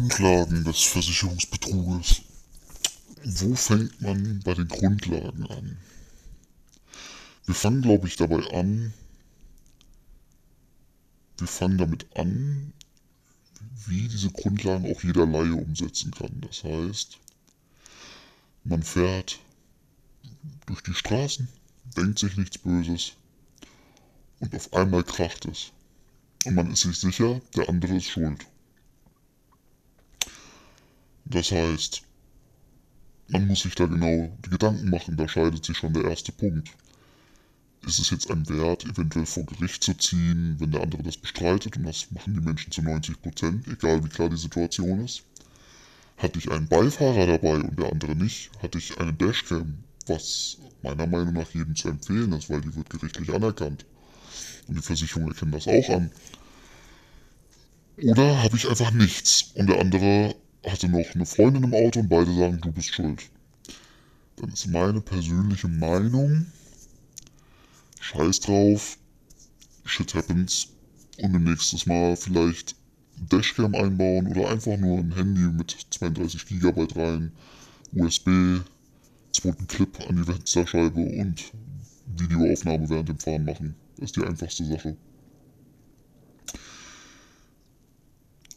Grundlagen 0.00 0.64
des 0.64 0.84
Versicherungsbetruges. 0.84 2.22
Wo 3.22 3.54
fängt 3.54 4.00
man 4.00 4.40
bei 4.40 4.54
den 4.54 4.66
Grundlagen 4.66 5.46
an? 5.46 5.76
Wir 7.44 7.54
fangen, 7.54 7.82
glaube 7.82 8.08
ich, 8.08 8.16
dabei 8.16 8.38
an. 8.54 8.94
Wir 11.36 11.46
fangen 11.46 11.76
damit 11.76 12.06
an, 12.16 12.72
wie 13.88 14.08
diese 14.08 14.30
Grundlagen 14.30 14.90
auch 14.90 15.02
jeder 15.02 15.26
Laie 15.26 15.54
umsetzen 15.54 16.12
kann. 16.12 16.40
Das 16.48 16.64
heißt, 16.64 17.18
man 18.64 18.82
fährt 18.82 19.38
durch 20.64 20.80
die 20.80 20.94
Straßen, 20.94 21.46
denkt 21.94 22.20
sich 22.20 22.38
nichts 22.38 22.56
Böses 22.56 23.12
und 24.38 24.54
auf 24.54 24.72
einmal 24.72 25.04
kracht 25.04 25.44
es. 25.44 25.72
Und 26.46 26.54
man 26.54 26.70
ist 26.70 26.80
sich 26.80 26.96
sicher, 26.96 27.42
der 27.54 27.68
andere 27.68 27.96
ist 27.96 28.08
schuld. 28.08 28.46
Das 31.30 31.52
heißt, 31.52 32.02
man 33.28 33.46
muss 33.46 33.60
sich 33.60 33.76
da 33.76 33.86
genau 33.86 34.36
die 34.44 34.50
Gedanken 34.50 34.90
machen, 34.90 35.16
da 35.16 35.28
scheidet 35.28 35.64
sich 35.64 35.76
schon 35.76 35.92
der 35.94 36.04
erste 36.04 36.32
Punkt. 36.32 36.70
Ist 37.86 38.00
es 38.00 38.10
jetzt 38.10 38.30
ein 38.30 38.48
Wert, 38.48 38.84
eventuell 38.84 39.26
vor 39.26 39.44
Gericht 39.44 39.84
zu 39.84 39.94
ziehen, 39.94 40.56
wenn 40.58 40.72
der 40.72 40.82
andere 40.82 41.04
das 41.04 41.16
bestreitet, 41.16 41.76
und 41.76 41.84
das 41.84 42.10
machen 42.10 42.34
die 42.34 42.40
Menschen 42.40 42.72
zu 42.72 42.82
90 42.82 43.22
Prozent, 43.22 43.68
egal 43.68 44.04
wie 44.04 44.08
klar 44.08 44.28
die 44.28 44.36
Situation 44.36 45.04
ist? 45.04 45.22
Hatte 46.18 46.38
ich 46.38 46.50
einen 46.50 46.68
Beifahrer 46.68 47.26
dabei 47.26 47.60
und 47.60 47.78
der 47.78 47.92
andere 47.92 48.16
nicht? 48.16 48.50
Hatte 48.60 48.78
ich 48.78 48.98
eine 48.98 49.14
Dashcam, 49.14 49.78
was 50.06 50.58
meiner 50.82 51.06
Meinung 51.06 51.34
nach 51.34 51.50
jedem 51.54 51.76
zu 51.76 51.88
empfehlen 51.88 52.32
ist, 52.32 52.50
weil 52.50 52.60
die 52.60 52.74
wird 52.74 52.90
gerichtlich 52.90 53.32
anerkannt. 53.32 53.86
Und 54.66 54.76
die 54.76 54.82
Versicherungen 54.82 55.30
erkennen 55.30 55.52
das 55.52 55.68
auch 55.68 55.88
an. 55.90 56.10
Oder 58.02 58.42
habe 58.42 58.56
ich 58.56 58.68
einfach 58.68 58.90
nichts 58.90 59.52
und 59.54 59.68
der 59.68 59.78
andere 59.78 60.34
hatte 60.66 60.88
noch 60.88 61.14
eine 61.14 61.26
Freundin 61.26 61.64
im 61.64 61.74
Auto 61.74 62.00
und 62.00 62.08
beide 62.08 62.34
sagen, 62.34 62.60
du 62.60 62.72
bist 62.72 62.94
schuld. 62.94 63.30
Dann 64.36 64.50
ist 64.50 64.66
meine 64.66 65.00
persönliche 65.00 65.68
Meinung, 65.68 66.46
scheiß 68.00 68.40
drauf, 68.40 68.98
shit 69.84 70.14
happens 70.14 70.68
und 71.18 71.34
im 71.34 71.44
nächsten 71.44 71.88
Mal 71.88 72.16
vielleicht 72.16 72.74
Dashcam 73.30 73.74
einbauen 73.74 74.28
oder 74.28 74.50
einfach 74.50 74.76
nur 74.78 74.98
ein 74.98 75.14
Handy 75.14 75.40
mit 75.40 75.76
32 75.90 76.46
GB 76.46 76.86
rein, 76.94 77.32
USB, 77.92 78.60
zweiten 79.32 79.66
Clip 79.66 80.00
an 80.08 80.16
die 80.16 80.24
Fensterscheibe 80.24 81.00
und 81.00 81.52
Videoaufnahme 82.16 82.88
während 82.88 83.10
dem 83.10 83.18
Fahren 83.18 83.44
machen. 83.44 83.74
Das 83.96 84.06
ist 84.06 84.16
die 84.16 84.24
einfachste 84.24 84.64
Sache. 84.64 84.96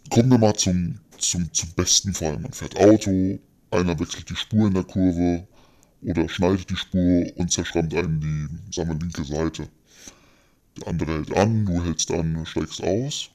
Kommen 0.09 0.29
wir 0.29 0.37
mal 0.37 0.55
zum 0.55 0.99
zum, 1.29 1.51
zum 1.53 1.69
besten 1.71 2.13
Fall. 2.13 2.39
Man 2.39 2.53
fährt 2.53 2.77
Auto, 2.77 3.39
einer 3.71 3.99
wechselt 3.99 4.29
die 4.29 4.35
Spur 4.35 4.67
in 4.67 4.73
der 4.73 4.83
Kurve 4.83 5.47
oder 6.01 6.27
schneidet 6.29 6.69
die 6.69 6.75
Spur 6.75 7.25
und 7.37 7.51
zerschrammt 7.51 7.93
einen 7.95 8.19
die, 8.19 8.73
sagen 8.73 8.89
wir, 8.89 8.99
linke 8.99 9.23
Seite. 9.23 9.67
Der 10.77 10.87
andere 10.87 11.13
hält 11.13 11.35
an, 11.35 11.65
du 11.65 11.83
hältst 11.83 12.11
an, 12.11 12.45
steigst 12.45 12.83
aus 12.83 13.29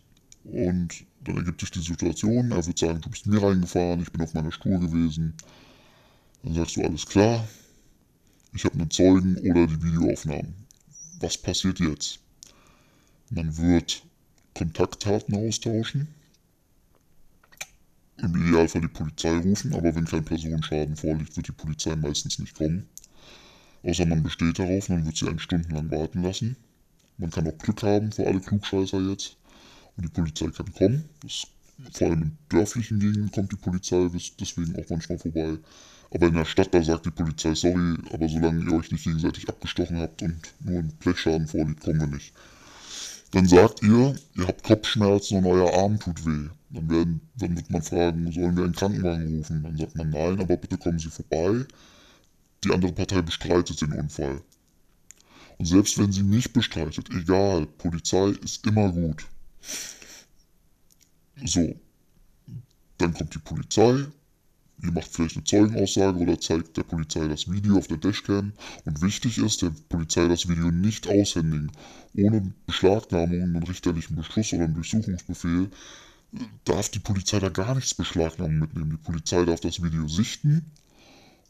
und 0.45 1.05
dann 1.25 1.37
ergibt 1.37 1.61
sich 1.61 1.71
die 1.71 1.81
Situation, 1.81 2.53
er 2.53 2.67
wird 2.67 2.79
sagen, 2.79 3.01
du 3.01 3.11
bist 3.11 3.27
mir 3.27 3.43
reingefahren, 3.43 4.01
ich 4.01 4.13
bin 4.13 4.23
auf 4.23 4.35
meiner 4.35 4.53
Spur 4.53 4.79
gewesen. 4.79 5.35
Dann 6.43 6.55
sagst 6.55 6.77
du, 6.77 6.83
alles 6.83 7.07
klar, 7.07 7.47
ich 8.55 8.65
habe 8.65 8.79
einen 8.79 8.91
Zeugen 8.91 9.37
oder 9.39 9.67
die 9.67 9.83
Videoaufnahmen. 9.83 10.55
Was 11.21 11.37
passiert 11.37 11.81
jetzt? 11.81 12.21
Man 13.31 13.57
wird 13.57 14.03
Kontaktdaten 14.55 15.35
austauschen 15.35 16.09
im 18.23 18.35
Idealfall 18.35 18.83
die 18.83 18.89
Polizei 18.89 19.37
rufen, 19.39 19.75
aber 19.75 19.95
wenn 19.95 20.05
kein 20.05 20.25
Personenschaden 20.25 20.97
vorliegt, 20.97 21.37
wird 21.37 21.49
die 21.49 21.53
Polizei 21.53 21.95
meistens 21.97 22.39
nicht 22.39 22.57
kommen. 22.57 22.89
Außer 23.83 24.07
man 24.07 24.23
besteht 24.23 24.59
darauf, 24.59 24.87
dann 24.87 25.07
wird 25.07 25.17
sie 25.17 25.29
einen 25.29 25.39
stundenlang 25.39 25.91
warten 25.91 26.23
lassen. 26.23 26.57
Man 27.17 27.31
kann 27.31 27.47
auch 27.49 27.59
Glück 27.59 27.83
haben 27.83 28.13
für 28.13 28.27
alle 28.27 28.41
Klugscheißer 28.41 29.01
jetzt. 29.01 29.37
Und 29.97 30.05
die 30.05 30.09
Polizei 30.09 30.49
kann 30.49 30.73
kommen. 30.73 31.09
Das, 31.21 31.47
vor 31.93 32.09
allem 32.09 32.23
in 32.23 32.39
dörflichen 32.49 32.99
Gegenden 32.99 33.31
kommt 33.31 33.53
die 33.53 33.57
Polizei 33.57 34.09
deswegen 34.39 34.77
auch 34.77 34.89
manchmal 34.89 35.19
vorbei. 35.19 35.59
Aber 36.11 36.27
in 36.27 36.35
der 36.35 36.45
Stadt, 36.45 36.73
da 36.73 36.83
sagt 36.83 37.07
die 37.07 37.11
Polizei, 37.11 37.55
sorry, 37.55 37.97
aber 38.13 38.29
solange 38.29 38.65
ihr 38.65 38.73
euch 38.73 38.91
nicht 38.91 39.05
gegenseitig 39.05 39.49
abgestochen 39.49 39.99
habt 39.99 40.23
und 40.23 40.55
nur 40.61 40.79
ein 40.79 40.93
Blechschaden 40.99 41.47
vorliegt, 41.47 41.81
kommen 41.81 42.01
wir 42.01 42.07
nicht. 42.07 42.33
Dann 43.33 43.47
sagt 43.47 43.83
ihr, 43.83 44.17
ihr 44.37 44.47
habt 44.47 44.63
Kopfschmerzen 44.63 45.39
und 45.39 45.47
euer 45.47 45.73
Arm 45.75 45.99
tut 45.99 46.25
weh. 46.25 46.49
Dann, 46.71 46.91
werden, 46.91 47.21
dann 47.37 47.57
wird 47.57 47.71
man 47.71 47.83
fragen, 47.83 48.31
sollen 48.31 48.57
wir 48.57 48.65
einen 48.65 48.75
Krankenwagen 48.75 49.37
rufen? 49.37 49.63
Dann 49.63 49.77
sagt 49.77 49.97
man 49.97 50.11
nein, 50.11 50.41
aber 50.41 50.57
bitte 50.57 50.77
kommen 50.77 50.99
Sie 50.99 51.09
vorbei. 51.09 51.65
Die 52.65 52.71
andere 52.71 52.93
Partei 52.93 53.23
bestreitet 53.23 53.81
den 53.81 53.93
Unfall. 53.93 54.43
Und 55.59 55.67
selbst 55.67 55.99
wenn 55.99 56.13
sie 56.13 56.23
nicht 56.23 56.53
bestreitet, 56.53 57.09
egal, 57.11 57.67
Polizei 57.67 58.31
ist 58.45 58.67
immer 58.67 58.93
gut. 58.93 59.27
So, 61.45 61.75
dann 62.99 63.15
kommt 63.15 63.35
die 63.35 63.39
Polizei, 63.39 64.07
Ihr 64.81 64.93
macht 64.93 65.09
vielleicht 65.09 65.37
eine 65.37 65.45
Zeugenaussage 65.45 66.19
oder 66.21 66.39
zeigt 66.39 66.77
der 66.77 66.85
Polizei 66.85 67.27
das 67.27 67.51
Video 67.51 67.79
auf 67.79 67.89
der 67.89 67.97
Dashcam. 67.97 68.53
Und 68.85 69.03
wichtig 69.03 69.39
ist, 69.39 69.63
der 69.63 69.73
Polizei 69.89 70.29
das 70.29 70.49
Video 70.49 70.71
nicht 70.71 71.09
aushändigen. 71.09 71.73
Ohne 72.17 72.53
Beschlagnahmung, 72.67 73.43
einen 73.43 73.63
richterlichen 73.65 74.15
Beschluss 74.15 74.53
oder 74.53 74.65
einen 74.65 74.75
Durchsuchungsbefehl 74.75 75.69
darf 76.65 76.89
die 76.91 76.99
Polizei 76.99 77.39
da 77.39 77.49
gar 77.49 77.75
nichts 77.75 77.95
beschlagnahmen 77.95 78.59
mitnehmen. 78.59 78.91
Die 78.91 78.97
Polizei 78.97 79.45
darf 79.45 79.61
das 79.61 79.83
Video 79.83 80.07
sichten 80.09 80.71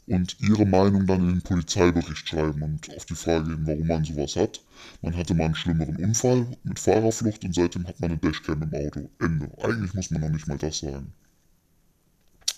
und 0.07 0.39
ihre 0.39 0.65
Meinung 0.65 1.05
dann 1.05 1.21
in 1.21 1.35
den 1.35 1.41
Polizeibericht 1.41 2.27
schreiben 2.27 2.63
und 2.63 2.89
auf 2.95 3.05
die 3.05 3.15
Frage 3.15 3.49
gehen, 3.49 3.67
warum 3.67 3.87
man 3.87 4.03
sowas 4.03 4.35
hat. 4.35 4.61
Man 5.01 5.15
hatte 5.15 5.33
mal 5.33 5.45
einen 5.45 5.55
schlimmeren 5.55 5.97
Unfall 5.97 6.47
mit 6.63 6.79
Fahrerflucht 6.79 7.43
und 7.43 7.53
seitdem 7.53 7.87
hat 7.87 7.99
man 7.99 8.11
eine 8.11 8.19
Dashcam 8.19 8.63
im 8.63 8.73
Auto. 8.73 9.09
Ende. 9.19 9.51
Eigentlich 9.61 9.93
muss 9.93 10.09
man 10.09 10.21
noch 10.21 10.29
nicht 10.29 10.47
mal 10.47 10.57
das 10.57 10.79
sagen. 10.79 11.13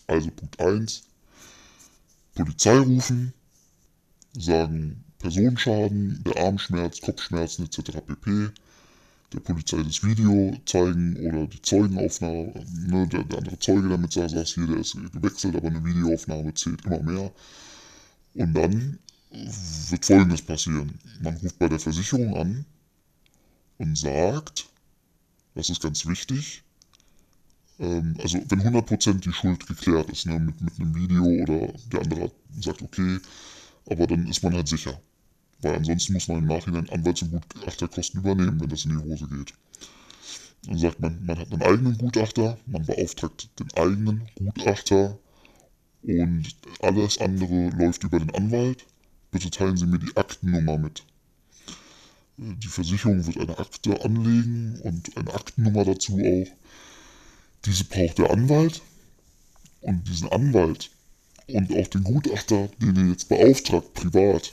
Also 0.08 0.30
Punkt 0.32 0.59
1. 0.59 1.03
Polizei 2.36 2.78
rufen, 2.78 3.34
sagen 4.38 5.03
Personenschaden, 5.20 6.24
der 6.24 6.44
Armschmerz, 6.44 7.02
Kopfschmerzen 7.02 7.66
etc. 7.66 7.98
pp. 8.06 8.50
Der 9.34 9.40
Polizei 9.40 9.81
das 9.84 10.03
Video 10.03 10.58
zeigen 10.66 11.16
oder 11.25 11.47
die 11.47 11.62
Zeugenaufnahme, 11.62 12.66
ne, 12.88 13.08
der, 13.08 13.24
der, 13.24 13.38
andere 13.40 13.59
Zeuge 13.59 13.88
damit 13.88 14.12
sagt, 14.12 14.31
sagt 14.31 14.50
hier, 14.50 14.68
der 14.68 14.78
ist 14.78 14.97
gewechselt, 15.14 15.56
aber 15.56 15.68
eine 15.68 15.84
Videoaufnahme 15.86 16.53
zählt 16.53 16.84
immer 16.86 17.02
mehr. 17.02 17.31
Und 18.34 18.53
dann 18.53 19.00
wird 19.90 20.06
folgendes 20.06 20.41
passieren. 20.41 21.00
Man 21.22 21.38
ruft 21.38 21.58
bei 21.59 21.70
der 21.70 21.80
Versicherung 21.80 22.36
an 22.36 22.66
und 23.78 23.97
sagt, 23.97 24.68
das 25.56 25.70
ist 25.70 25.81
ganz 25.81 26.06
wichtig, 26.06 26.64
ähm, 27.81 28.16
also 28.22 28.40
wenn 28.47 28.62
100% 28.62 29.20
die 29.20 29.34
Schuld 29.34 29.66
geklärt 29.68 30.09
ist, 30.09 30.25
ne, 30.28 30.40
mit, 30.40 30.62
mit 30.62 30.80
einem 30.80 30.96
Video 30.96 31.24
oder 31.24 31.74
der 31.91 32.02
andere 32.02 32.31
sagt, 32.59 32.81
okay, 32.81 33.18
aber 33.90 34.08
dann 34.08 34.28
ist 34.28 34.44
man 34.44 34.53
halt 34.53 34.68
sicher. 34.68 35.00
Weil 35.62 35.76
ansonsten 35.76 36.14
muss 36.14 36.28
man 36.28 36.40
im 36.40 36.46
Nachhinein 36.46 36.90
Anwalts- 36.90 37.22
und 37.22 37.32
Gutachterkosten 37.32 38.22
übernehmen, 38.22 38.60
wenn 38.60 38.70
das 38.70 38.86
in 38.86 38.92
die 38.92 39.04
Hose 39.04 39.28
geht. 39.28 39.54
Dann 40.64 40.78
sagt 40.78 41.00
man, 41.00 41.24
man 41.26 41.40
hat 41.40 41.52
einen 41.52 41.62
eigenen 41.62 41.98
Gutachter, 41.98 42.58
man 42.66 42.86
beauftragt 42.86 43.50
den 43.60 43.72
eigenen 43.76 44.28
Gutachter 44.36 45.18
und 46.04 46.56
alles 46.82 47.20
andere 47.20 47.70
läuft 47.70 48.04
über 48.04 48.20
den 48.20 48.34
Anwalt. 48.34 48.86
Bitte 49.32 49.50
teilen 49.50 49.78
Sie 49.78 49.86
mir 49.86 50.00
die 50.00 50.16
Aktennummer 50.16 50.78
mit. 50.78 51.04
Die 52.38 52.68
Versicherung 52.68 53.26
wird 53.26 53.38
eine 53.38 53.58
Akte 53.58 54.04
anlegen 54.04 54.80
und 54.84 55.16
eine 55.16 55.34
Aktennummer 55.34 55.86
dazu 55.86 56.18
auch. 56.18 56.48
Diese 57.66 57.85
braucht 57.85 58.18
der 58.18 58.32
Anwalt 58.32 58.82
und 59.82 60.08
diesen 60.08 60.30
Anwalt 60.30 60.90
und 61.47 61.72
auch 61.72 61.88
den 61.88 62.03
Gutachter, 62.03 62.70
den 62.82 62.96
ihr 62.96 63.12
jetzt 63.12 63.30
beauftragt, 63.30 63.94
privat, 63.94 64.52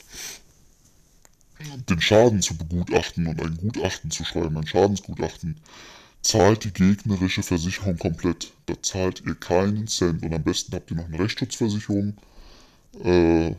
den 1.88 2.00
Schaden 2.00 2.42
zu 2.42 2.56
begutachten 2.56 3.26
und 3.26 3.40
ein 3.42 3.56
Gutachten 3.56 4.10
zu 4.10 4.24
schreiben, 4.24 4.56
ein 4.56 4.66
Schadensgutachten, 4.66 5.56
zahlt 6.22 6.64
die 6.64 6.72
gegnerische 6.72 7.42
Versicherung 7.42 7.98
komplett. 7.98 8.52
Da 8.66 8.80
zahlt 8.82 9.22
ihr 9.26 9.34
keinen 9.34 9.86
Cent 9.86 10.22
und 10.22 10.34
am 10.34 10.42
besten 10.42 10.74
habt 10.74 10.90
ihr 10.90 10.96
noch 10.96 11.06
eine 11.06 11.18
Rechtsschutzversicherung. 11.18 12.16
Äh, 13.02 13.54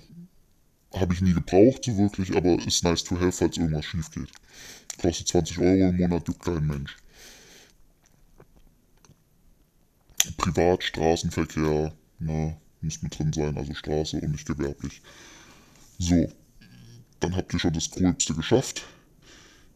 Habe 0.93 1.13
ich 1.13 1.21
nie 1.21 1.33
gebraucht, 1.33 1.85
so 1.85 1.97
wirklich, 1.97 2.35
aber 2.35 2.55
ist 2.65 2.83
nice 2.83 3.03
to 3.03 3.15
have, 3.19 3.31
falls 3.31 3.57
irgendwas 3.57 3.85
schief 3.85 4.09
geht. 4.11 4.31
Kostet 5.01 5.27
20 5.27 5.59
Euro 5.59 5.89
im 5.89 5.97
Monat, 5.97 6.27
juckt 6.27 6.43
kein 6.43 6.65
Mensch. 6.65 6.97
Privat, 10.37 10.83
Straßenverkehr, 10.83 11.93
ne, 12.19 12.57
muss 12.81 13.01
mit 13.01 13.17
drin 13.17 13.31
sein, 13.31 13.57
also 13.57 13.73
Straße 13.73 14.19
und 14.19 14.31
nicht 14.31 14.47
gewerblich. 14.47 15.01
So, 15.97 16.27
dann 17.19 17.35
habt 17.35 17.53
ihr 17.53 17.59
schon 17.59 17.73
das 17.73 17.91
Gröbste 17.91 18.33
geschafft. 18.33 18.83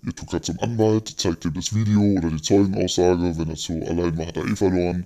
Ihr 0.06 0.14
tut 0.14 0.30
gerade 0.30 0.44
zum 0.44 0.60
Anwalt, 0.60 1.08
zeigt 1.18 1.46
ihm 1.46 1.54
das 1.54 1.74
Video 1.74 2.02
oder 2.02 2.30
die 2.30 2.42
Zeugenaussage. 2.42 3.38
Wenn 3.38 3.50
er 3.50 3.56
zu 3.56 3.74
allein 3.86 4.18
war, 4.18 4.28
hat 4.28 4.38
er 4.38 4.46
eh 4.46 4.56
verloren. 4.56 5.06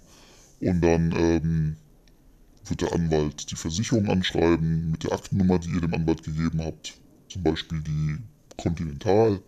Und 0.60 0.82
dann 0.82 1.12
ähm, 1.16 1.76
wird 2.66 2.82
der 2.82 2.94
Anwalt 2.94 3.52
die 3.52 3.56
Versicherung 3.56 4.10
anschreiben 4.10 4.92
mit 4.92 5.04
der 5.04 5.14
Aktennummer, 5.14 5.60
die 5.60 5.70
ihr 5.70 5.82
dem 5.82 5.94
Anwalt 5.94 6.24
gegeben 6.24 6.62
habt. 6.64 6.96
Zum 7.30 7.44
Beispiel 7.44 7.82
die 7.82 8.18
Continental. 8.58 9.40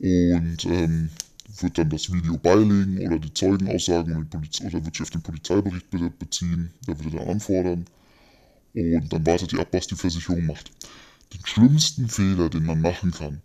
Und 0.00 0.64
ähm, 0.64 1.10
wird 1.58 1.78
dann 1.78 1.90
das 1.90 2.12
Video 2.12 2.36
beilegen 2.38 3.06
oder 3.06 3.18
die 3.18 3.34
Zeugenaussagen 3.34 4.16
oder 4.16 4.42
wird 4.42 4.54
sich 4.94 5.02
auf 5.02 5.10
den 5.10 5.22
Polizeibericht 5.22 5.90
beziehen. 6.18 6.72
Der 6.86 6.98
wird 6.98 7.14
er 7.14 7.20
dann 7.20 7.28
anfordern. 7.28 7.84
Und 8.74 9.12
dann 9.12 9.26
wartet 9.26 9.52
ihr 9.52 9.60
ab, 9.60 9.68
was 9.72 9.88
die 9.88 9.96
Versicherung 9.96 10.46
macht. 10.46 10.70
Den 11.32 11.46
schlimmsten 11.46 12.08
Fehler, 12.08 12.48
den 12.48 12.64
man 12.64 12.80
machen 12.80 13.12
kann, 13.12 13.42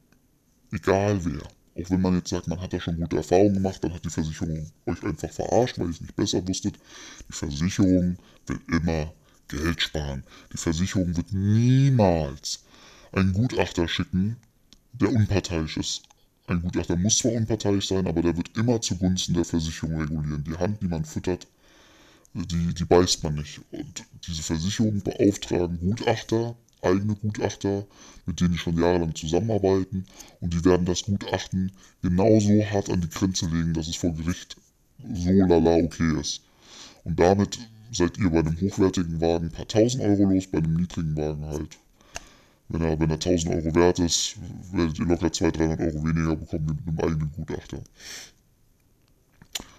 egal 0.72 1.24
wer, 1.24 1.44
auch 1.78 1.90
wenn 1.90 2.02
man 2.02 2.16
jetzt 2.16 2.30
sagt, 2.30 2.48
man 2.48 2.62
hat 2.62 2.74
da 2.74 2.80
schon 2.80 2.98
gute 2.98 3.18
Erfahrungen 3.18 3.56
gemacht, 3.56 3.84
dann 3.84 3.94
hat 3.94 4.06
die 4.06 4.10
Versicherung 4.10 4.72
euch 4.86 5.04
einfach 5.04 5.30
verarscht, 5.30 5.78
weil 5.78 5.88
ihr 5.88 5.92
es 5.92 6.02
nicht 6.02 6.16
besser 6.16 6.48
wusstet. 6.48 6.80
Die 7.28 7.34
Versicherung 7.34 8.18
will 8.48 8.60
immer 8.72 9.14
Geld 9.50 9.82
sparen. 9.82 10.24
Die 10.54 10.58
Versicherung 10.58 11.16
wird 11.18 11.34
niemals 11.34 12.64
einen 13.12 13.34
Gutachter 13.34 13.88
schicken, 13.88 14.38
der 14.94 15.12
unparteiisch 15.12 15.78
ist. 15.78 16.04
Ein 16.48 16.62
Gutachter 16.62 16.96
muss 16.96 17.18
zwar 17.18 17.34
unparteiisch 17.34 17.90
sein, 17.90 18.08
aber 18.08 18.22
der 18.22 18.38
wird 18.38 18.56
immer 18.58 18.80
zugunsten 18.80 19.34
der 19.34 19.46
Versicherung 19.46 20.00
regulieren. 20.00 20.44
Die 20.44 20.58
Hand, 20.58 20.82
die 20.82 20.88
man 20.88 21.04
füttert, 21.04 21.48
die, 22.34 22.74
die 22.74 22.86
beißt 22.86 23.24
man 23.24 23.36
nicht. 23.36 23.62
Und 23.72 24.06
diese 24.28 24.44
Versicherungen 24.44 25.02
beauftragen 25.02 25.80
Gutachter, 25.80 26.56
eigene 26.82 27.16
Gutachter, 27.16 27.86
mit 28.26 28.40
denen 28.40 28.54
die 28.54 28.58
schon 28.58 28.78
jahrelang 28.78 29.16
zusammenarbeiten 29.16 30.06
und 30.42 30.54
die 30.54 30.64
werden 30.66 30.86
das 30.86 31.04
Gutachten 31.04 31.72
genauso 32.02 32.64
hart 32.72 32.90
an 32.90 33.02
die 33.02 33.10
Grenze 33.10 33.46
legen, 33.48 33.74
dass 33.74 33.88
es 33.88 33.96
vor 33.96 34.14
Gericht 34.14 34.58
so 35.14 35.32
lala 35.32 35.78
okay 35.78 36.20
ist. 36.20 36.42
Und 37.04 37.20
damit 37.20 37.60
seid 37.92 38.18
ihr 38.18 38.30
bei 38.30 38.40
einem 38.40 38.60
hochwertigen 38.60 39.22
Wagen 39.22 39.46
ein 39.46 39.52
paar 39.52 39.68
tausend 39.68 40.04
Euro 40.04 40.24
los, 40.24 40.48
bei 40.48 40.58
einem 40.58 40.76
niedrigen 40.76 41.16
Wagen 41.16 41.46
halt. 41.46 41.78
Wenn 42.68 42.82
er, 42.82 43.00
wenn 43.00 43.12
er 43.12 43.16
1000 43.16 43.56
Euro 43.56 43.76
wert 43.76 44.00
ist, 44.00 44.38
werdet 44.72 44.98
ihr 44.98 45.06
locker 45.06 45.32
200, 45.32 45.60
300 45.60 45.80
Euro 45.82 46.06
weniger 46.06 46.36
bekommen 46.36 46.66
mit 46.66 46.88
einem 46.88 47.00
eigenen 47.00 47.32
Gutachter. 47.32 47.82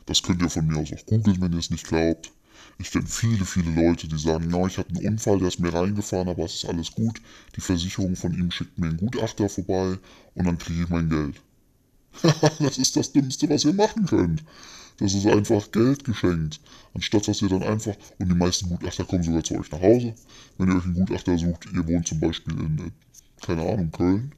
Das 0.07 0.23
könnt 0.23 0.41
ihr 0.41 0.51
von 0.51 0.67
mir 0.69 0.79
aus 0.79 0.93
auch 0.93 1.07
googeln, 1.07 1.41
wenn 1.41 1.53
ihr 1.53 1.59
es 1.59 1.71
nicht 1.71 1.87
glaubt. 1.87 2.31
Ich 2.79 2.91
kenne 2.91 3.07
viele, 3.07 3.45
viele 3.45 3.71
Leute, 3.71 4.09
die 4.09 4.19
sagen, 4.19 4.51
ja, 4.51 4.67
ich 4.67 4.79
hatte 4.79 4.95
einen 4.95 5.07
Unfall, 5.07 5.39
der 5.39 5.49
ist 5.49 5.61
mir 5.61 5.73
reingefahren, 5.73 6.29
aber 6.29 6.45
es 6.45 6.55
ist 6.55 6.67
alles 6.67 6.93
gut. 6.93 7.21
Die 7.57 7.61
Versicherung 7.61 8.17
von 8.17 8.35
ihm 8.35 8.51
schickt 8.51 8.79
mir 8.79 8.89
einen 8.89 8.99
Gutachter 8.99 9.49
vorbei 9.49 9.99
und 10.35 10.45
dann 10.45 10.59
kriege 10.59 10.83
ich 10.83 10.89
mein 10.89 11.09
Geld. 11.09 11.41
das 12.61 12.79
ist 12.79 12.97
das 12.97 13.13
Dümmste, 13.13 13.49
was 13.49 13.65
ihr 13.65 13.75
machen 13.75 14.07
könnt. 14.07 14.45
Das 14.99 15.13
ist 15.13 15.27
einfach 15.27 15.71
Geld 15.73 16.05
geschenkt. 16.05 16.61
Anstatt 16.95 17.29
dass 17.29 17.43
ihr 17.43 17.49
dann 17.49 17.63
einfach, 17.63 17.95
und 18.19 18.29
die 18.31 18.35
meisten 18.35 18.69
Gutachter 18.69 19.05
kommen 19.05 19.23
sogar 19.23 19.45
zu 19.45 19.59
euch 19.59 19.71
nach 19.71 19.83
Hause. 19.83 20.15
Wenn 20.57 20.71
ihr 20.71 20.77
euch 20.77 20.85
einen 20.85 20.95
Gutachter 20.95 21.37
sucht, 21.37 21.67
ihr 21.73 21.87
wohnt 21.87 22.09
zum 22.09 22.21
Beispiel 22.21 22.55
in, 22.55 22.93
keine 23.43 23.63
Ahnung, 23.63 23.91
Köln. 23.91 24.33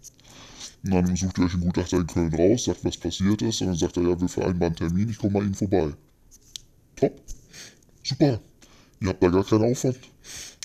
Und 0.83 0.91
dann 0.91 1.17
sucht 1.17 1.39
ihr 1.39 1.45
euch 1.45 1.55
einen 1.55 1.63
Gutachter 1.63 1.99
in 1.99 2.07
Köln 2.07 2.35
raus, 2.35 2.65
sagt, 2.65 2.85
was 2.85 2.97
passiert 2.97 3.43
ist, 3.43 3.61
und 3.61 3.69
dann 3.69 3.77
sagt 3.77 3.97
er, 3.97 4.03
ja, 4.05 4.21
wir 4.21 4.29
vereinbaren 4.29 4.77
einen 4.77 4.91
Termin, 4.91 5.09
ich 5.09 5.19
komme 5.19 5.35
bei 5.35 5.41
Ihnen 5.41 5.55
vorbei. 5.55 5.93
Top. 6.97 7.21
Super. 8.09 8.41
Ihr 9.01 9.09
habt 9.09 9.23
da 9.23 9.29
gar 9.29 9.45
keinen 9.45 9.71
Aufwand. 9.71 9.99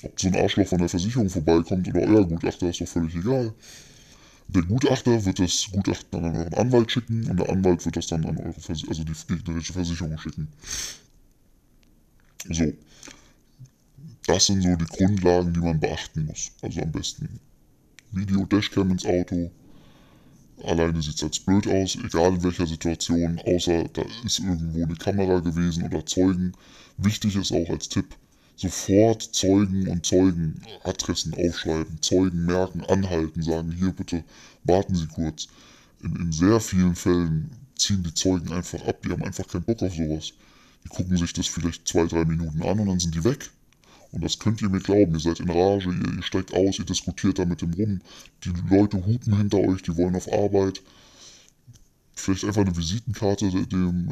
Ob 0.02 0.18
so 0.18 0.28
ein 0.28 0.36
Arschloch 0.36 0.66
von 0.66 0.78
der 0.78 0.88
Versicherung 0.88 1.28
vorbeikommt 1.28 1.86
oder 1.88 2.00
euer 2.00 2.26
Gutachter, 2.26 2.70
ist 2.70 2.80
doch 2.80 2.88
völlig 2.88 3.14
egal. 3.16 3.52
Der 4.48 4.62
Gutachter 4.62 5.24
wird 5.24 5.38
das 5.38 5.66
Gutachten 5.70 6.24
an 6.24 6.36
euren 6.36 6.54
Anwalt 6.54 6.90
schicken 6.90 7.28
und 7.28 7.38
der 7.38 7.50
Anwalt 7.50 7.84
wird 7.84 7.96
das 7.96 8.06
dann 8.06 8.24
an 8.24 8.38
eure 8.38 8.52
Vers 8.54 8.82
also 8.88 9.04
die 9.04 9.12
gegnerische 9.28 9.74
Versicherung 9.74 10.16
schicken. 10.16 10.48
So. 12.50 12.72
Das 14.26 14.46
sind 14.46 14.62
so 14.62 14.74
die 14.76 14.86
Grundlagen, 14.86 15.52
die 15.52 15.60
man 15.60 15.78
beachten 15.78 16.24
muss. 16.24 16.50
Also 16.62 16.80
am 16.80 16.92
besten 16.92 17.40
Video-Dashcam 18.12 18.90
ins 18.90 19.04
Auto. 19.04 19.50
Alleine 20.62 21.02
sieht 21.02 21.16
es 21.16 21.20
jetzt 21.20 21.46
blöd 21.46 21.66
aus, 21.66 21.96
egal 21.96 22.34
in 22.34 22.42
welcher 22.42 22.66
Situation, 22.66 23.40
außer 23.44 23.88
da 23.92 24.02
ist 24.24 24.38
irgendwo 24.38 24.82
eine 24.82 24.94
Kamera 24.94 25.40
gewesen 25.40 25.84
oder 25.84 26.06
Zeugen. 26.06 26.52
Wichtig 26.96 27.36
ist 27.36 27.52
auch 27.52 27.68
als 27.70 27.88
Tipp, 27.88 28.14
sofort 28.56 29.22
Zeugen 29.22 29.88
und 29.88 30.06
Zeugenadressen 30.06 31.34
aufschreiben, 31.34 32.00
Zeugen 32.00 32.46
merken, 32.46 32.84
anhalten, 32.84 33.42
sagen, 33.42 33.72
hier 33.72 33.92
bitte 33.92 34.24
warten 34.62 34.94
Sie 34.94 35.08
kurz. 35.08 35.48
In, 36.02 36.14
in 36.16 36.32
sehr 36.32 36.60
vielen 36.60 36.94
Fällen 36.94 37.50
ziehen 37.76 38.02
die 38.04 38.14
Zeugen 38.14 38.52
einfach 38.52 38.82
ab, 38.86 39.02
die 39.04 39.10
haben 39.10 39.24
einfach 39.24 39.46
keinen 39.48 39.64
Bock 39.64 39.82
auf 39.82 39.94
sowas. 39.94 40.32
Die 40.84 40.88
gucken 40.88 41.16
sich 41.16 41.32
das 41.32 41.46
vielleicht 41.46 41.88
zwei, 41.88 42.06
drei 42.06 42.24
Minuten 42.24 42.62
an 42.62 42.78
und 42.80 42.86
dann 42.86 43.00
sind 43.00 43.14
die 43.14 43.24
weg. 43.24 43.50
Und 44.14 44.22
das 44.22 44.38
könnt 44.38 44.62
ihr 44.62 44.68
mir 44.68 44.78
glauben, 44.78 45.14
ihr 45.14 45.20
seid 45.20 45.40
in 45.40 45.50
Rage, 45.50 45.90
ihr, 45.90 46.16
ihr 46.16 46.22
steigt 46.22 46.54
aus, 46.54 46.78
ihr 46.78 46.84
diskutiert 46.84 47.40
da 47.40 47.44
mit 47.44 47.62
dem 47.62 47.74
rum. 47.74 48.00
Die 48.44 48.52
Leute 48.70 49.04
hupen 49.04 49.36
hinter 49.36 49.58
euch, 49.58 49.82
die 49.82 49.96
wollen 49.96 50.14
auf 50.14 50.32
Arbeit. 50.32 50.80
Vielleicht 52.14 52.44
einfach 52.44 52.60
eine 52.60 52.76
Visitenkarte 52.76 53.50
dem, 53.66 54.08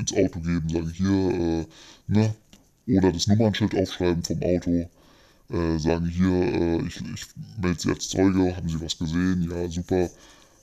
ins 0.00 0.12
Auto 0.12 0.40
geben, 0.40 0.68
sagen, 0.68 0.90
hier, 0.90 1.06
äh, 1.08 1.66
ne, 2.08 2.34
oder 2.88 3.12
das 3.12 3.28
Nummernschild 3.28 3.76
aufschreiben 3.76 4.24
vom 4.24 4.42
Auto, 4.42 4.90
äh, 5.50 5.78
sagen 5.78 6.08
hier, 6.08 6.32
äh, 6.32 6.86
ich, 6.88 6.96
ich 6.96 7.26
melde 7.62 7.80
Sie 7.80 7.90
als 7.90 8.08
Zeuge, 8.08 8.56
haben 8.56 8.68
Sie 8.68 8.80
was 8.80 8.98
gesehen? 8.98 9.48
Ja, 9.48 9.68
super. 9.68 10.10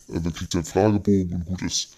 Äh, 0.09 0.19
dann 0.19 0.33
kriegt 0.33 0.53
einen 0.53 0.65
Fragebogen 0.65 1.33
und 1.33 1.45
gut 1.45 1.61
ist. 1.61 1.95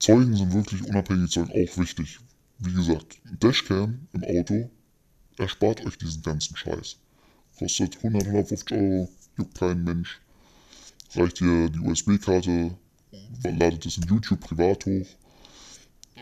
Zeugen 0.00 0.34
sind 0.34 0.52
wirklich 0.52 0.82
unabhängige 0.82 1.28
Zeugen 1.28 1.50
auch 1.50 1.78
wichtig. 1.78 2.18
Wie 2.58 2.72
gesagt, 2.72 3.20
Dashcam 3.38 4.08
im 4.12 4.24
Auto 4.24 4.68
erspart 5.36 5.84
euch 5.84 5.98
diesen 5.98 6.22
ganzen 6.22 6.56
Scheiß. 6.56 6.96
Kostet 7.58 7.96
100, 7.96 8.26
150 8.26 8.72
Euro, 8.72 9.08
juckt 9.36 9.58
kein 9.58 9.84
Mensch. 9.84 10.20
Reicht 11.14 11.40
ihr 11.40 11.70
die 11.70 11.78
USB-Karte, 11.78 12.76
ladet 13.44 13.86
es 13.86 13.98
in 13.98 14.04
YouTube 14.04 14.40
privat 14.40 14.84
hoch, 14.86 15.06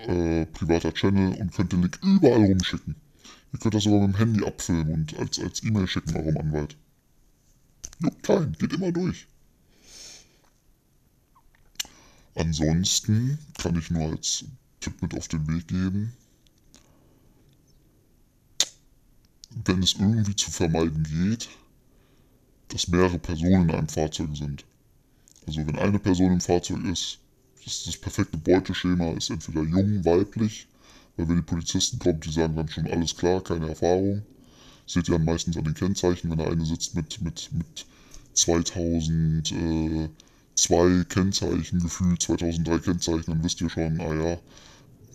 äh, 0.07 0.47
privater 0.47 0.93
Channel 0.93 1.35
und 1.41 1.53
könnt 1.53 1.73
den 1.73 1.83
Link 1.83 1.99
überall 2.03 2.45
rumschicken. 2.45 2.97
Ihr 3.53 3.59
könnt 3.59 3.75
das 3.75 3.85
sogar 3.85 4.01
mit 4.01 4.15
dem 4.15 4.19
Handy 4.19 4.45
abfilmen 4.45 4.93
und 4.93 5.19
als, 5.19 5.39
als 5.39 5.63
E-Mail 5.63 5.87
schicken 5.87 6.17
eurem 6.17 6.37
Anwalt. 6.37 6.77
Juckt 8.01 8.23
kein, 8.23 8.53
geht 8.53 8.73
immer 8.73 8.93
durch. 8.93 9.27
Ansonsten 12.35 13.39
kann 13.59 13.79
ich 13.79 13.91
nur 13.91 14.11
als 14.11 14.45
Tipp 14.81 15.01
mit 15.03 15.15
auf 15.15 15.29
den 15.29 15.47
Weg 15.49 15.69
geben, 15.69 16.13
wenn 19.65 19.83
es 19.83 19.95
irgendwie 19.95 20.37
zu 20.37 20.51
vermeiden 20.51 21.05
geht, 21.05 21.49
dass 22.69 22.89
mehrere 22.89 23.19
Personen 23.19 23.69
in 23.69 23.75
einem 23.75 23.89
Fahrzeug 23.89 24.31
sind. 24.35 24.65
Also 25.47 25.67
wenn 25.67 25.79
eine 25.79 25.99
Person 25.99 26.33
im 26.33 26.41
Fahrzeug 26.41 26.85
ist, 26.85 27.19
das, 27.65 27.75
ist 27.75 27.87
das 27.87 27.97
perfekte 27.97 28.37
Beuteschema 28.37 29.13
ist 29.13 29.31
entweder 29.31 29.63
jung, 29.63 30.05
weiblich 30.05 30.67
weil 31.17 31.29
wenn 31.29 31.37
die 31.37 31.43
Polizisten 31.43 31.99
kommen, 31.99 32.21
die 32.21 32.33
sagen 32.33 32.57
dann 32.57 32.69
schon 32.69 32.87
alles 32.87 33.17
klar, 33.17 33.43
keine 33.43 33.69
Erfahrung. 33.69 34.23
Seht 34.87 35.09
ihr 35.09 35.17
dann 35.17 35.25
meistens 35.25 35.57
an 35.57 35.65
den 35.65 35.75
Kennzeichen, 35.75 36.31
wenn 36.31 36.39
da 36.39 36.47
eine 36.47 36.65
sitzt 36.65 36.95
mit, 36.95 37.21
mit, 37.21 37.51
mit 37.53 37.87
2002 38.35 40.09
Kennzeichen, 41.09 41.81
gefühlt 41.81 42.23
2003 42.23 42.79
Kennzeichen, 42.79 43.25
dann 43.27 43.45
wisst 43.45 43.61
ihr 43.61 43.71
schon, 43.71 44.01
ah 44.01 44.15
ja, 44.15 44.39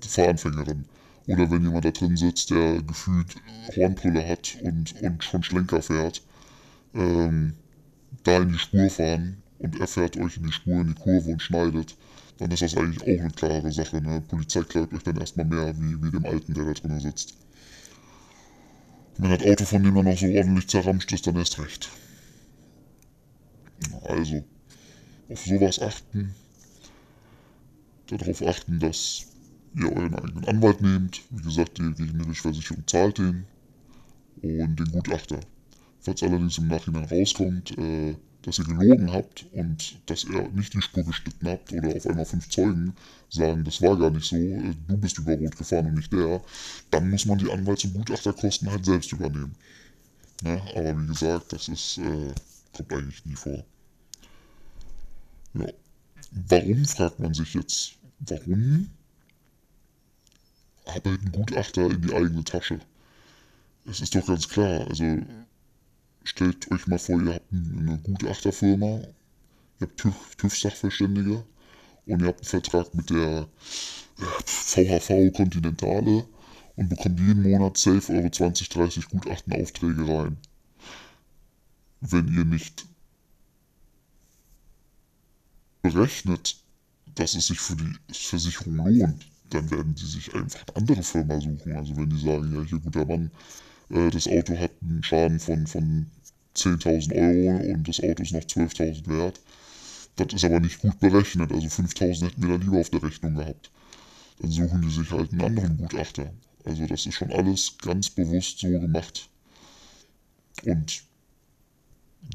Fahranfängerin. 0.08 0.86
Oder 1.28 1.52
wenn 1.52 1.64
jemand 1.64 1.84
da 1.84 1.92
drin 1.92 2.16
sitzt, 2.16 2.52
der 2.52 2.82
gefühlt 2.82 3.36
Hornbrille 3.76 4.26
hat 4.26 4.58
und, 4.62 5.02
und 5.02 5.24
schon 5.24 5.44
Schlenker 5.44 5.82
fährt, 5.82 6.22
ähm, 6.94 7.54
da 8.24 8.38
in 8.38 8.54
die 8.54 8.60
Spur 8.60 8.90
fahren 8.90 9.44
und 9.60 9.80
er 9.80 9.88
fährt 9.88 10.18
euch 10.18 10.38
in 10.38 10.44
die 10.44 10.52
Spur, 10.52 10.76
in 10.76 10.88
die 10.88 11.02
Kurve 11.02 11.32
und 11.32 11.42
schneidet, 11.42 11.98
dann 12.38 12.52
ist 12.52 12.62
das 12.62 12.78
eigentlich 12.78 13.02
auch 13.04 13.22
eine 13.24 13.32
klare 13.32 13.72
Sache. 13.72 14.02
Ne? 14.02 14.22
Polizei 14.22 14.62
klaut 14.62 14.94
euch 14.94 15.04
dann 15.04 15.18
erstmal 15.18 15.46
mehr 15.46 15.76
wie, 15.78 16.02
wie 16.02 16.12
dem 16.12 16.26
Alten, 16.26 16.54
der 16.54 16.66
da 16.66 16.74
drin 16.74 17.00
sitzt. 17.00 17.34
Wenn 19.18 19.32
das 19.32 19.46
Auto 19.46 19.66
von 19.66 19.84
dem 19.84 19.96
dann 19.96 20.06
noch 20.06 20.18
so 20.18 20.28
ordentlich 20.28 20.68
zerramscht 20.68 21.12
ist, 21.12 21.26
dann 21.26 21.36
erst 21.36 21.60
recht. 21.60 21.90
Also, 24.04 24.44
auf 25.30 25.44
sowas 25.44 25.82
achten. 25.82 26.36
Darauf 28.08 28.42
achten, 28.44 28.80
dass 28.80 29.26
ihr 29.76 29.92
euren 29.92 30.16
eigenen 30.16 30.46
Anwalt 30.46 30.82
nehmt. 30.82 31.22
Wie 31.30 31.44
gesagt, 31.44 31.78
die 31.78 32.34
Versicherung 32.36 32.88
zahlt 32.88 33.18
den. 33.18 33.46
Und 34.42 34.76
den 34.76 34.92
Gutachter. 34.92 35.40
Falls 36.00 36.22
allerdings 36.22 36.58
im 36.58 36.68
Nachhinein 36.68 37.06
rauskommt, 37.06 37.78
äh, 37.78 38.16
dass 38.44 38.60
ihr 38.60 38.66
gelogen 38.66 39.12
habt 39.12 39.46
und 39.52 40.00
dass 40.06 40.24
ihr 40.24 40.48
nicht 40.50 40.74
die 40.74 40.82
Spur 40.82 41.04
geschnitten 41.04 41.48
habt 41.48 41.74
oder 41.74 41.96
auf 41.96 42.06
einmal 42.06 42.26
fünf 42.26 42.48
Zeugen 42.48 42.94
sagen, 43.30 43.64
das 43.64 43.82
war 43.82 43.98
gar 43.98 44.10
nicht 44.10 44.30
so, 44.30 44.38
äh, 44.38 44.74
du 44.88 44.98
bist 44.98 45.18
über 45.18 45.36
Rot 45.36 45.58
gefahren 45.58 45.88
und 45.88 45.96
nicht 45.96 46.14
der, 46.14 46.42
dann 46.92 47.10
muss 47.10 47.26
man 47.26 47.40
die 47.40 47.52
Anwalts- 47.52 47.84
und 47.86 47.94
Gutachterkosten 47.96 48.70
halt 48.70 48.86
selbst 48.86 49.12
übernehmen. 49.12 49.56
Ne? 50.44 50.62
Aber 50.76 51.02
wie 51.02 51.08
gesagt, 51.08 51.52
das 51.52 51.68
ist, 51.68 51.98
äh, 51.98 52.34
kommt 52.74 52.94
eigentlich 52.94 53.26
nie 53.26 53.36
vor. 53.36 53.66
Ja. 55.56 55.68
Warum 56.32 56.86
fragt 56.86 57.20
man 57.20 57.34
sich 57.34 57.54
jetzt, 57.54 57.96
warum 58.20 58.90
arbeiten 60.88 61.32
Gutachter 61.32 61.90
in 61.90 62.02
die 62.02 62.14
eigene 62.14 62.44
Tasche. 62.44 62.80
Es 63.86 64.02
ist 64.02 64.16
doch 64.16 64.26
ganz 64.26 64.48
klar, 64.48 64.88
also 64.88 65.06
stellt 66.24 66.70
euch 66.72 66.88
mal 66.88 67.00
vor, 67.00 67.22
ihr 67.22 67.36
habt 67.36 67.52
eine 67.52 67.98
Gutachterfirma, 68.00 68.86
ihr 68.86 69.12
habt 69.82 69.98
TÜV-Sachverständige 70.38 71.44
und 72.06 72.22
ihr 72.22 72.28
habt 72.28 72.40
einen 72.40 72.50
Vertrag 72.50 72.94
mit 72.94 73.10
der 73.10 73.48
VHV 74.46 75.32
Continentale 75.36 76.28
und 76.76 76.90
bekommt 76.90 77.20
jeden 77.20 77.44
Monat 77.44 77.78
safe 77.78 78.14
eure 78.14 78.32
20, 78.32 78.70
30 78.70 79.10
Gutachtenaufträge 79.10 80.08
rein. 80.08 80.38
Wenn 82.02 82.28
ihr 82.28 82.46
nicht 82.46 82.86
berechnet, 85.82 86.58
dass 87.16 87.34
es 87.36 87.48
sich 87.48 87.60
für 87.60 87.76
die 87.76 87.94
Versicherung 88.12 88.76
lohnt, 88.76 89.28
dann 89.50 89.70
werden 89.72 89.96
die 89.96 90.06
sich 90.06 90.34
einfach 90.34 90.66
eine 90.68 90.78
andere 90.78 91.04
Firma 91.04 91.40
suchen. 91.40 91.76
Also 91.76 91.96
wenn 91.96 92.10
die 92.10 92.20
sagen, 92.20 92.54
ja, 92.54 92.62
hier 92.64 92.80
guter 92.80 93.06
Mann, 93.06 93.32
äh, 93.90 94.10
das 94.10 94.28
Auto 94.28 94.58
hat 94.58 94.72
einen 94.82 95.04
Schaden 95.04 95.40
von, 95.40 95.68
von 95.68 96.08
10.000 96.56 97.14
Euro 97.16 97.74
und 97.74 97.88
das 97.88 98.02
Auto 98.02 98.24
ist 98.24 98.34
noch 98.34 98.42
12.000 98.42 99.08
wert. 99.08 99.40
Das 100.16 100.34
ist 100.34 100.46
aber 100.46 100.60
nicht 100.60 100.80
gut 100.80 101.00
berechnet, 101.00 101.52
also 101.52 101.68
5.000 101.68 102.26
hätten 102.26 102.42
wir 102.42 102.58
da 102.58 102.64
lieber 102.64 102.80
auf 102.80 102.90
der 102.90 103.04
Rechnung 103.04 103.36
gehabt. 103.36 103.70
Dann 104.40 104.52
suchen 104.52 104.82
die 104.82 104.90
sich 104.90 105.12
halt 105.12 105.32
einen 105.32 105.42
anderen 105.42 105.78
Gutachter. 105.78 106.34
Also 106.66 106.86
das 106.86 107.06
ist 107.06 107.16
schon 107.16 107.32
alles 107.32 107.78
ganz 107.78 108.10
bewusst 108.10 108.60
so 108.60 108.68
gemacht. 108.68 109.30
Und 110.66 111.04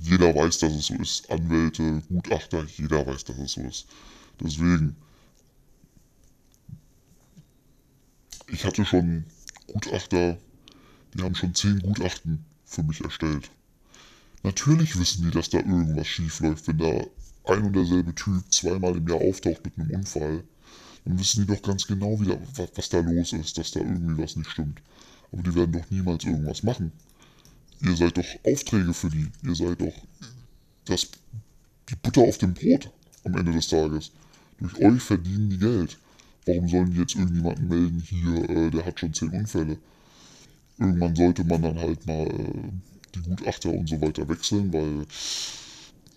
jeder 0.01 0.35
weiß, 0.35 0.59
dass 0.59 0.73
es 0.73 0.87
so 0.87 0.95
ist. 0.95 1.31
Anwälte, 1.31 2.03
Gutachter, 2.09 2.65
jeder 2.77 3.07
weiß, 3.07 3.25
dass 3.25 3.39
es 3.39 3.53
so 3.53 3.61
ist. 3.63 3.87
Deswegen, 4.41 4.97
ich 8.53 8.65
hatte 8.65 8.85
schon 8.85 9.25
Gutachter, 9.67 10.39
die 11.15 11.23
haben 11.23 11.35
schon 11.35 11.55
zehn 11.55 11.79
Gutachten 11.81 12.45
für 12.65 12.83
mich 12.83 13.01
erstellt. 13.01 13.51
Natürlich 14.43 14.99
wissen 14.99 15.25
die, 15.25 15.31
dass 15.31 15.51
da 15.51 15.59
irgendwas 15.59 16.07
schief 16.07 16.41
läuft, 16.41 16.69
wenn 16.69 16.79
da 16.79 17.07
ein 17.45 17.63
und 17.63 17.73
derselbe 17.73 18.15
Typ 18.15 18.43
zweimal 18.53 18.97
im 18.97 19.09
Jahr 19.09 19.21
auftaucht 19.21 19.65
mit 19.65 19.79
einem 19.79 19.91
Unfall. 19.91 20.45
Dann 21.05 21.19
wissen 21.19 21.47
die 21.47 21.53
doch 21.53 21.63
ganz 21.63 21.87
genau, 21.87 22.21
wie 22.21 22.27
da, 22.27 22.39
was 22.75 22.89
da 22.91 23.01
los 23.01 23.33
ist, 23.33 23.57
dass 23.57 23.71
da 23.71 23.81
irgendwie 23.81 24.23
was 24.23 24.37
nicht 24.37 24.51
stimmt. 24.51 24.83
Aber 25.33 25.43
die 25.43 25.55
werden 25.55 25.73
doch 25.73 25.91
niemals 25.91 26.25
irgendwas 26.25 26.63
machen. 26.63 26.93
Ihr 27.81 27.97
seid 27.97 28.19
doch 28.19 28.27
Aufträge 28.45 28.93
für 28.93 29.11
die. 29.11 29.29
Ihr 29.43 29.55
seid 29.55 29.81
doch 29.81 29.95
das, 30.85 31.09
die 31.89 31.97
Butter 31.97 32.21
auf 32.21 32.39
dem 32.39 32.55
Brot 32.55 32.91
am 33.25 33.37
Ende 33.37 33.53
des 33.53 33.69
Tages. 33.69 34.13
Durch 34.61 34.79
euch 34.79 35.03
verdienen 35.03 35.51
die 35.51 35.59
Geld. 35.59 35.99
Warum 36.47 36.69
sollen 36.69 36.93
die 36.93 37.01
jetzt 37.01 37.15
irgendjemanden 37.15 37.69
melden, 37.69 38.01
hier, 38.01 38.51
äh, 38.51 38.71
der 38.71 38.85
hat 38.85 38.99
schon 38.99 39.15
zehn 39.15 39.31
Unfälle? 39.31 39.79
Irgendwann 40.79 41.15
sollte 41.15 41.45
man 41.45 41.63
dann 41.63 41.79
halt 41.79 42.07
mal 42.07 42.27
äh, 42.27 42.73
die 43.15 43.21
Gutachter 43.21 43.71
und 43.71 43.89
so 43.89 44.01
weiter 44.01 44.29
wechseln, 44.29 44.73
weil 44.73 45.07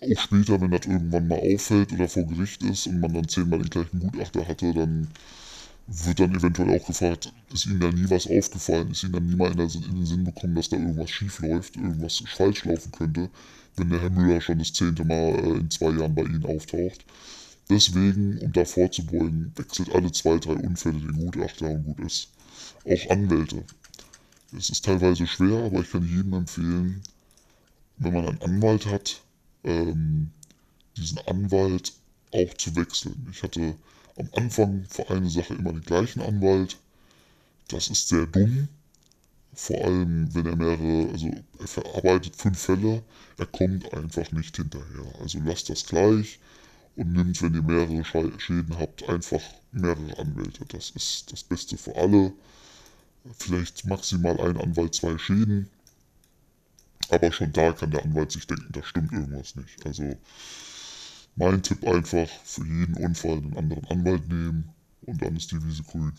auch 0.00 0.20
später, 0.20 0.60
wenn 0.60 0.70
das 0.70 0.86
irgendwann 0.86 1.28
mal 1.28 1.38
auffällt 1.38 1.92
oder 1.92 2.08
vor 2.08 2.24
Gericht 2.24 2.62
ist 2.62 2.86
und 2.86 3.00
man 3.00 3.14
dann 3.14 3.28
zehnmal 3.28 3.60
den 3.60 3.70
gleichen 3.70 4.00
Gutachter 4.00 4.46
hatte, 4.46 4.72
dann 4.74 5.08
wird 5.86 6.18
dann 6.18 6.34
eventuell 6.34 6.78
auch 6.80 6.86
gefragt, 6.86 7.32
ist 7.52 7.66
Ihnen 7.66 7.80
da 7.80 7.90
nie 7.90 8.10
was 8.10 8.26
aufgefallen, 8.26 8.90
ist 8.90 9.04
Ihnen 9.04 9.12
dann 9.12 9.26
nie 9.26 9.36
mal 9.36 9.52
in, 9.52 9.56
den 9.56 10.06
Sinn 10.06 10.24
bekommen, 10.24 10.54
dass 10.54 10.68
da 10.68 10.76
irgendwas 10.76 11.10
schief 11.10 11.38
läuft, 11.40 11.76
irgendwas 11.76 12.22
falsch 12.26 12.64
laufen 12.64 12.90
könnte, 12.92 13.30
wenn 13.76 13.90
der 13.90 14.00
Herr 14.00 14.10
Müller 14.10 14.40
schon 14.40 14.58
das 14.58 14.72
zehnte 14.72 15.04
Mal 15.04 15.34
äh, 15.34 15.58
in 15.58 15.70
zwei 15.70 15.90
Jahren 15.90 16.14
bei 16.14 16.22
Ihnen 16.22 16.44
auftaucht. 16.44 17.04
Deswegen, 17.68 18.38
um 18.38 18.52
da 18.52 18.64
vorzubeugen, 18.64 19.52
wechselt 19.56 19.92
alle 19.92 20.12
zwei, 20.12 20.38
drei 20.38 20.54
Unfälle 20.54 21.00
den 21.00 21.16
Gutachter 21.16 21.70
und 21.70 21.84
gut 21.84 22.00
ist. 22.00 22.28
Auch 22.84 23.10
Anwälte. 23.10 23.64
Es 24.56 24.70
ist 24.70 24.84
teilweise 24.84 25.26
schwer, 25.26 25.64
aber 25.64 25.80
ich 25.80 25.90
kann 25.90 26.06
jedem 26.06 26.32
empfehlen, 26.34 27.02
wenn 27.98 28.12
man 28.12 28.28
einen 28.28 28.42
Anwalt 28.42 28.86
hat, 28.86 29.22
ähm, 29.64 30.30
diesen 30.96 31.18
Anwalt 31.26 31.92
auch 32.32 32.54
zu 32.54 32.76
wechseln. 32.76 33.28
Ich 33.32 33.42
hatte 33.42 33.74
am 34.16 34.28
Anfang 34.34 34.84
für 34.88 35.10
eine 35.10 35.28
Sache 35.28 35.54
immer 35.54 35.72
den 35.72 35.82
gleichen 35.82 36.22
Anwalt. 36.22 36.78
Das 37.68 37.88
ist 37.88 38.08
sehr 38.08 38.26
dumm. 38.26 38.68
Vor 39.54 39.84
allem, 39.84 40.32
wenn 40.34 40.46
er 40.46 40.56
mehrere, 40.56 41.10
also 41.10 41.30
er 41.58 41.66
verarbeitet 41.66 42.36
fünf 42.36 42.58
Fälle, 42.58 43.02
er 43.38 43.46
kommt 43.46 43.92
einfach 43.92 44.30
nicht 44.30 44.54
hinterher. 44.56 45.12
Also 45.20 45.40
lasst 45.44 45.68
das 45.70 45.84
gleich 45.86 46.38
und 46.96 47.12
nimmt, 47.12 47.40
wenn 47.42 47.54
ihr 47.54 47.62
mehrere 47.62 48.04
Schäden 48.04 48.78
habt, 48.78 49.08
einfach 49.08 49.42
mehrere 49.70 50.18
Anwälte. 50.18 50.64
Das 50.66 50.90
ist 50.90 51.30
das 51.30 51.44
Beste 51.44 51.76
für 51.76 51.94
alle. 51.96 52.32
Vielleicht 53.38 53.86
maximal 53.86 54.40
ein 54.40 54.56
Anwalt, 54.56 54.94
zwei 54.94 55.18
Schäden. 55.18 55.68
Aber 57.10 57.30
schon 57.32 57.52
da 57.52 57.72
kann 57.72 57.90
der 57.90 58.02
Anwalt 58.02 58.32
sich 58.32 58.46
denken, 58.46 58.72
da 58.72 58.82
stimmt 58.82 59.12
irgendwas 59.12 59.56
nicht. 59.56 59.84
Also 59.84 60.16
mein 61.36 61.62
Tipp 61.62 61.86
einfach, 61.86 62.28
für 62.44 62.64
jeden 62.64 62.94
Unfall 62.94 63.38
einen 63.38 63.56
anderen 63.56 63.84
Anwalt 63.86 64.28
nehmen 64.28 64.70
und 65.02 65.22
dann 65.22 65.36
ist 65.36 65.52
die 65.52 65.62
Wiese 65.62 65.82
grün. 65.82 66.12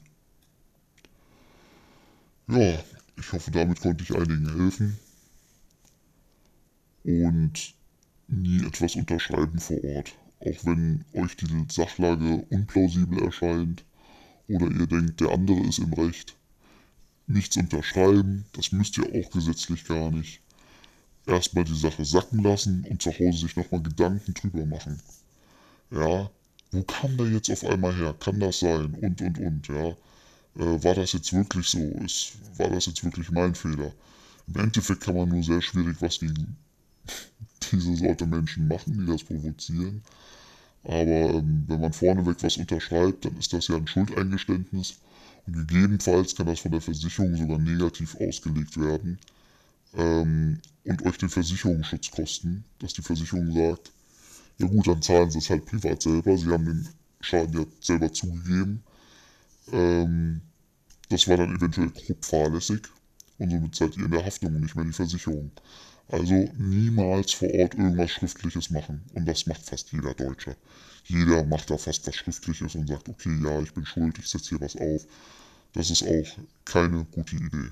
Ja, 2.47 2.79
ich 3.17 3.33
hoffe, 3.33 3.51
damit 3.51 3.81
konnte 3.81 4.03
ich 4.03 4.15
einigen 4.15 4.55
helfen. 4.55 4.97
Und 7.03 7.73
nie 8.27 8.65
etwas 8.65 8.95
unterschreiben 8.95 9.59
vor 9.59 9.83
Ort. 9.83 10.13
Auch 10.39 10.65
wenn 10.65 11.03
euch 11.13 11.35
die 11.35 11.65
Sachlage 11.69 12.45
unplausibel 12.49 13.23
erscheint 13.23 13.83
oder 14.47 14.67
ihr 14.67 14.87
denkt, 14.87 15.19
der 15.19 15.31
andere 15.31 15.59
ist 15.61 15.79
im 15.79 15.93
Recht. 15.93 16.35
Nichts 17.27 17.57
unterschreiben, 17.57 18.45
das 18.53 18.71
müsst 18.71 18.97
ihr 18.97 19.05
auch 19.05 19.29
gesetzlich 19.31 19.83
gar 19.85 20.11
nicht 20.11 20.41
erstmal 21.27 21.65
die 21.65 21.77
Sache 21.77 22.05
sacken 22.05 22.41
lassen 22.41 22.85
und 22.89 23.01
zu 23.01 23.11
Hause 23.11 23.39
sich 23.39 23.55
nochmal 23.55 23.81
Gedanken 23.81 24.33
drüber 24.33 24.65
machen. 24.65 24.99
Ja, 25.91 26.29
wo 26.71 26.83
kam 26.83 27.17
der 27.17 27.27
jetzt 27.27 27.49
auf 27.49 27.63
einmal 27.65 27.95
her? 27.95 28.15
Kann 28.19 28.39
das 28.39 28.59
sein? 28.59 28.93
Und, 28.95 29.21
und, 29.21 29.39
und, 29.39 29.67
ja. 29.67 29.89
Äh, 30.57 30.83
war 30.83 30.95
das 30.95 31.13
jetzt 31.13 31.31
wirklich 31.33 31.67
so? 31.67 31.79
Ist, 31.79 32.33
war 32.57 32.69
das 32.69 32.87
jetzt 32.87 33.03
wirklich 33.03 33.29
mein 33.31 33.55
Fehler? 33.55 33.91
Im 34.47 34.55
Endeffekt 34.61 35.01
kann 35.01 35.15
man 35.15 35.29
nur 35.29 35.43
sehr 35.43 35.61
schwierig 35.61 35.97
was 35.99 36.19
gegen 36.19 36.57
diese 37.71 37.95
Sorte 37.95 38.25
Menschen 38.25 38.67
machen, 38.67 38.97
die 38.99 39.05
das 39.05 39.23
provozieren. 39.23 40.01
Aber 40.83 41.33
ähm, 41.35 41.65
wenn 41.67 41.81
man 41.81 41.93
vorneweg 41.93 42.37
was 42.41 42.57
unterschreibt, 42.57 43.25
dann 43.25 43.37
ist 43.37 43.53
das 43.53 43.67
ja 43.67 43.75
ein 43.75 43.87
Schuldeingeständnis. 43.87 44.95
Und 45.45 45.53
gegebenenfalls 45.67 46.35
kann 46.35 46.47
das 46.47 46.59
von 46.59 46.71
der 46.71 46.81
Versicherung 46.81 47.35
sogar 47.35 47.57
negativ 47.59 48.15
ausgelegt 48.19 48.79
werden 48.79 49.17
ähm, 49.95 50.59
und 50.85 51.05
euch 51.05 51.17
den 51.17 51.29
Versicherungsschutz 51.29 52.11
kosten, 52.11 52.63
dass 52.79 52.93
die 52.93 53.01
Versicherung 53.01 53.51
sagt, 53.53 53.91
ja 54.57 54.67
gut, 54.67 54.87
dann 54.87 55.01
zahlen 55.01 55.29
sie 55.31 55.39
es 55.39 55.49
halt 55.49 55.65
privat 55.65 56.01
selber, 56.01 56.37
sie 56.37 56.47
haben 56.47 56.65
den 56.65 56.87
Schaden 57.21 57.59
ja 57.59 57.65
selber 57.79 58.11
zugegeben. 58.11 58.83
Ähm, 59.71 60.41
das 61.09 61.27
war 61.27 61.37
dann 61.37 61.55
eventuell 61.55 61.89
grob 61.91 62.23
fahrlässig 62.25 62.81
und 63.37 63.51
somit 63.51 63.75
seid 63.75 63.97
ihr 63.97 64.05
in 64.05 64.11
der 64.11 64.25
Haftung 64.25 64.55
und 64.55 64.61
nicht 64.61 64.75
mehr 64.75 64.85
die 64.85 64.93
Versicherung. 64.93 65.51
Also 66.09 66.49
niemals 66.57 67.33
vor 67.33 67.49
Ort 67.53 67.75
irgendwas 67.75 68.11
Schriftliches 68.11 68.69
machen. 68.69 69.03
Und 69.13 69.25
das 69.27 69.45
macht 69.45 69.63
fast 69.63 69.91
jeder 69.91 70.13
Deutsche. 70.13 70.55
Jeder 71.05 71.43
macht 71.45 71.69
da 71.69 71.77
fast 71.77 72.07
was 72.07 72.15
Schriftliches 72.15 72.75
und 72.75 72.87
sagt, 72.87 73.09
okay, 73.09 73.37
ja, 73.43 73.59
ich 73.61 73.73
bin 73.73 73.85
schuld, 73.85 74.17
ich 74.17 74.27
setze 74.27 74.49
hier 74.49 74.61
was 74.61 74.75
auf. 74.77 75.05
Das 75.73 75.89
ist 75.89 76.03
auch 76.03 76.37
keine 76.65 77.05
gute 77.05 77.35
Idee. 77.35 77.69